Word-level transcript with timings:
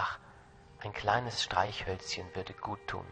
ach, 0.00 0.18
ein 0.80 0.92
kleines 0.92 1.42
Streichhölzchen 1.42 2.34
würde 2.34 2.54
gut 2.54 2.80
tun, 2.86 3.06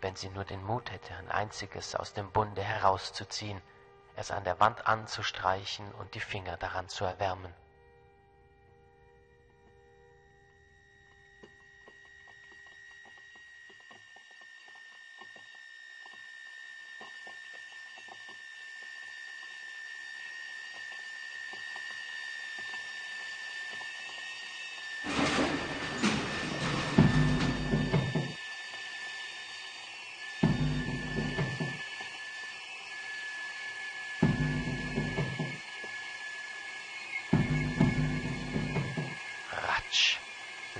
wenn 0.00 0.16
sie 0.16 0.28
nur 0.28 0.44
den 0.44 0.62
Mut 0.62 0.90
hätte, 0.90 1.14
ein 1.14 1.30
einziges 1.30 1.94
aus 1.94 2.12
dem 2.12 2.30
Bunde 2.30 2.62
herauszuziehen, 2.62 3.62
es 4.16 4.30
an 4.30 4.44
der 4.44 4.60
Wand 4.60 4.86
anzustreichen 4.86 5.90
und 5.92 6.14
die 6.14 6.20
Finger 6.20 6.56
daran 6.56 6.88
zu 6.88 7.04
erwärmen. 7.04 7.54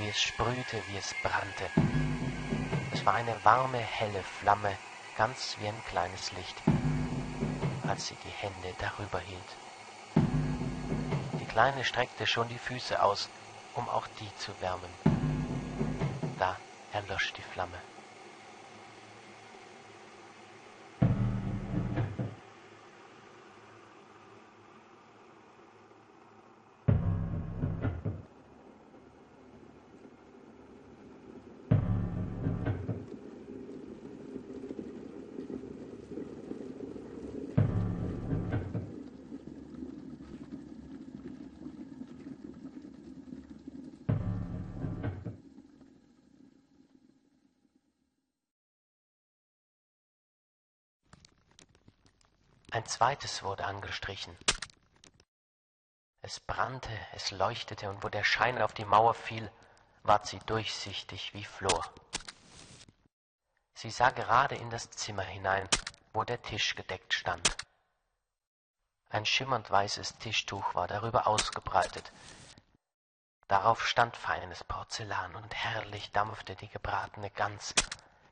Wie 0.09 0.11
es 0.11 0.23
sprühte, 0.23 0.83
wie 0.89 0.97
es 0.97 1.13
brannte. 1.23 1.69
Es 2.95 3.05
war 3.05 3.13
eine 3.13 3.37
warme, 3.45 3.77
helle 3.77 4.23
Flamme, 4.23 4.75
ganz 5.19 5.59
wie 5.61 5.69
ein 5.69 5.85
kleines 5.85 6.33
Licht, 6.33 6.57
als 7.87 8.07
sie 8.07 8.15
die 8.25 8.31
Hände 8.31 8.75
darüber 8.79 9.21
hielt. 9.21 9.51
Die 11.39 11.45
Kleine 11.45 11.85
streckte 11.85 12.27
schon 12.27 12.49
die 12.49 12.57
Füße 12.57 13.03
aus, 13.03 13.29
um 13.75 13.87
auch 13.91 14.07
die 14.19 14.35
zu 14.37 14.59
wärmen. 14.63 14.91
Da 16.39 16.57
erlosch 16.95 17.35
die 17.35 17.43
Flamme. 17.43 17.79
Ein 52.79 52.87
zweites 52.87 53.43
wurde 53.43 53.65
angestrichen. 53.65 54.39
Es 56.23 56.39
brannte, 56.39 56.97
es 57.13 57.33
leuchtete, 57.33 57.91
und 57.91 58.05
wo 58.05 58.09
der 58.09 58.23
Schein 58.23 58.63
auf 58.63 58.73
die 58.73 58.85
Mauer 58.85 59.15
fiel, 59.15 59.51
ward 60.05 60.29
sie 60.29 60.39
durchsichtig 60.47 61.35
wie 61.35 61.43
Flor. 61.43 61.85
Sie 63.75 63.91
sah 63.91 64.11
gerade 64.11 64.55
in 64.55 64.71
das 64.71 64.91
Zimmer 64.91 65.25
hinein, 65.25 65.69
wo 66.13 66.23
der 66.23 66.41
Tisch 66.41 66.77
gedeckt 66.77 67.15
stand. 67.15 67.57
Ein 69.09 69.27
schimmernd 69.27 69.69
weißes 69.69 70.19
Tischtuch 70.19 70.77
war 70.77 70.87
darüber 70.87 71.27
ausgebreitet. 71.27 72.13
Darauf 73.49 73.85
stand 73.89 74.17
feines 74.17 74.63
Porzellan 74.63 75.35
und 75.35 75.53
herrlich 75.53 76.13
dampfte 76.13 76.55
die 76.55 76.69
gebratene 76.69 77.31
Gans, 77.31 77.75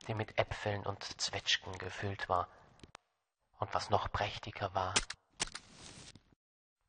die 0.06 0.15
mit 0.15 0.39
Äpfeln 0.39 0.87
und 0.87 1.03
Zwetschgen 1.21 1.77
gefüllt 1.79 2.29
war. 2.29 2.47
Und 3.59 3.72
was 3.75 3.91
noch 3.91 4.11
prächtiger 4.12 4.75
war, 4.75 4.94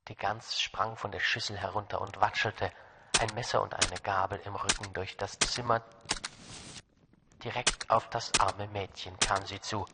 die 0.07 0.15
Gans 0.15 0.59
sprang 0.59 0.95
von 0.95 1.11
der 1.11 1.19
Schüssel 1.19 1.57
herunter 1.57 1.99
und 1.99 2.19
watschelte, 2.21 2.71
ein 3.19 3.33
Messer 3.33 3.61
und 3.61 3.73
eine 3.73 3.99
Gabel 4.01 4.39
im 4.45 4.55
Rücken 4.55 4.93
durch 4.93 5.17
das 5.17 5.37
Zimmer. 5.39 5.83
Direkt 7.43 7.89
auf 7.89 8.09
das 8.09 8.31
arme 8.39 8.67
Mädchen 8.67 9.17
kam 9.19 9.45
sie 9.45 9.59
zu. 9.59 9.85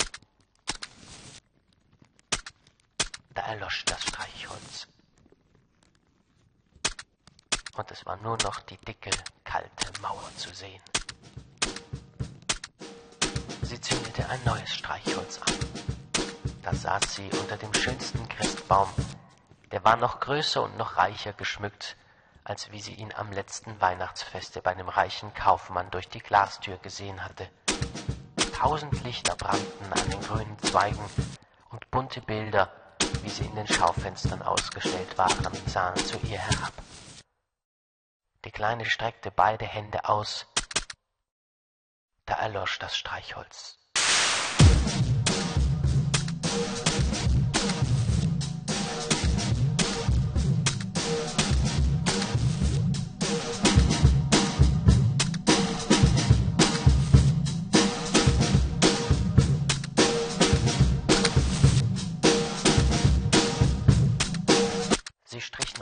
Da 3.31 3.41
erlosch 3.43 3.85
das 3.85 4.03
Streichholz. 4.03 4.87
Und 7.75 7.89
es 7.89 8.05
war 8.05 8.17
nur 8.17 8.37
noch 8.43 8.59
die 8.61 8.77
dicke, 8.77 9.09
kalte 9.43 10.01
Mauer 10.01 10.29
zu 10.37 10.53
sehen. 10.53 10.81
Sie 13.63 13.81
zündete 13.81 14.29
ein 14.29 14.43
neues 14.43 14.75
Streichholz 14.75 15.39
an. 15.39 16.02
Da 16.63 16.73
saß 16.73 17.15
sie 17.15 17.29
unter 17.41 17.57
dem 17.57 17.73
schönsten 17.73 18.27
Christbaum, 18.29 18.87
der 19.71 19.83
war 19.83 19.97
noch 19.97 20.21
größer 20.21 20.63
und 20.63 20.77
noch 20.77 20.95
reicher 20.95 21.33
geschmückt, 21.33 21.97
als 22.45 22.71
wie 22.71 22.79
sie 22.79 22.93
ihn 22.93 23.13
am 23.13 23.33
letzten 23.33 23.81
Weihnachtsfeste 23.81 24.61
bei 24.61 24.71
einem 24.71 24.87
reichen 24.87 25.33
Kaufmann 25.33 25.91
durch 25.91 26.07
die 26.07 26.21
Glastür 26.21 26.77
gesehen 26.77 27.21
hatte. 27.25 27.49
Tausend 28.57 29.03
Lichter 29.03 29.35
brannten 29.35 29.91
an 29.91 30.09
den 30.09 30.21
grünen 30.21 30.57
Zweigen 30.59 31.03
und 31.69 31.91
bunte 31.91 32.21
Bilder, 32.21 32.71
wie 33.23 33.29
sie 33.29 33.45
in 33.45 33.55
den 33.55 33.67
Schaufenstern 33.67 34.41
ausgestellt 34.41 35.17
waren, 35.17 35.53
sahen 35.67 35.97
zu 35.97 36.17
ihr 36.19 36.39
herab. 36.39 36.73
Die 38.45 38.51
Kleine 38.51 38.85
streckte 38.85 39.31
beide 39.31 39.65
Hände 39.65 40.05
aus, 40.05 40.47
da 42.25 42.35
erlosch 42.35 42.79
das 42.79 42.95
Streichholz. 42.95 43.82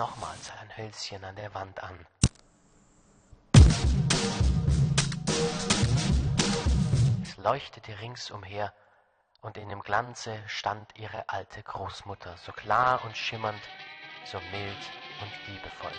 Nochmals 0.02 0.52
ein 0.60 0.78
Hölzchen 0.78 1.24
an 1.24 1.36
der 1.36 1.54
Wand 1.54 1.84
an. 1.84 2.08
Es 7.22 7.38
leuchtete 7.38 8.00
ringsumher, 8.00 8.74
und 9.42 9.58
in 9.58 9.70
dem 9.70 9.82
Glanze 9.82 10.42
stand 10.48 10.98
ihre 10.98 11.30
alte 11.30 11.62
Großmutter, 11.62 12.36
so 12.38 12.52
klar 12.52 13.06
und 13.06 13.16
schimmernd, 13.16 13.62
so 14.26 14.40
mild 14.52 14.84
und 15.22 15.32
liebevoll. 15.48 15.92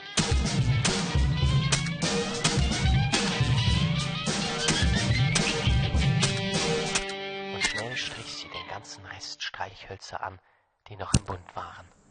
Und 7.54 7.62
schnell 7.62 7.96
strich 7.96 8.34
sie 8.34 8.48
den 8.48 8.68
ganzen 8.68 9.06
Rest 9.06 9.44
Streichhölzer 9.44 10.20
an, 10.24 10.40
die 10.88 10.96
noch 10.96 11.14
im 11.14 11.24
Bund 11.24 11.54
waren. 11.54 12.01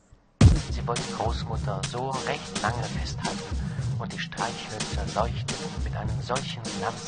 Sie 0.71 0.88
wollte 0.88 1.03
Großmutter 1.18 1.81
so 1.91 2.09
recht 2.27 2.62
lange 2.62 2.83
festhalten, 2.83 3.62
und 4.00 4.12
die 4.12 4.19
Streichhölzer 4.19 5.06
leuchteten 5.13 5.83
mit 5.83 5.95
einem 5.95 6.21
solchen 6.21 6.63
Glanz, 6.79 7.06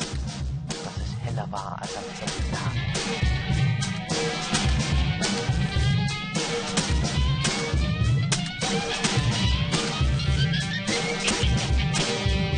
dass 0.68 0.96
es 0.98 1.16
heller 1.24 1.50
war 1.50 1.78
als 1.80 1.96
ein 1.96 2.04
hellen 2.20 2.52
Tag. 2.52 2.72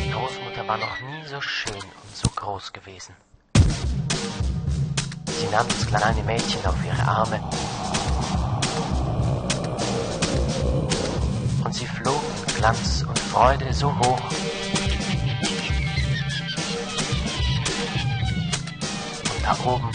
Die 0.03 0.11
Großmutter 0.11 0.67
war 0.67 0.77
noch 0.77 0.99
nie 0.99 1.27
so 1.27 1.41
schön 1.41 1.73
und 1.75 2.15
so 2.15 2.29
groß 2.35 2.73
gewesen. 2.73 3.15
Sie 5.25 5.47
nahm 5.51 5.67
das 5.67 5.87
kleine 5.87 6.23
Mädchen 6.23 6.65
auf 6.65 6.75
ihre 6.85 7.07
Arme 7.07 7.39
Glanz 12.67 13.05
und 13.07 13.17
Freude 13.17 13.73
so 13.73 13.97
hoch. 13.97 14.21
Und 19.23 19.41
da 19.41 19.57
oben 19.63 19.89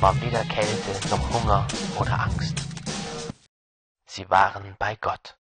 war 0.00 0.20
weder 0.20 0.44
Kälte 0.44 1.08
noch 1.08 1.32
Hunger 1.32 1.66
oder 1.98 2.20
Angst. 2.20 2.56
Sie 4.04 4.28
waren 4.28 4.76
bei 4.78 4.96
Gott. 4.96 5.39